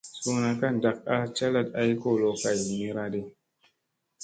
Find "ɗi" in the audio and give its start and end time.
3.13-3.21